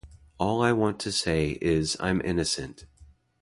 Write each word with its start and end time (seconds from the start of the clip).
All 0.39 0.63
I 0.63 0.71
want 0.71 0.99
to 1.01 1.11
say 1.11 1.59
is 1.61 1.95
I'm 1.99 2.23
innocent. 2.25 2.87